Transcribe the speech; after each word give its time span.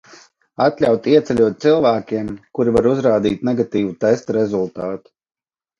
Atļaut 0.63 1.09
ieceļot 1.11 1.59
cilvēkiem, 1.65 2.33
kuri 2.59 2.75
var 2.79 2.91
uzrādīt 2.95 3.47
negatīvu 3.53 3.95
testa 4.07 4.39
rezultātu? 4.43 5.11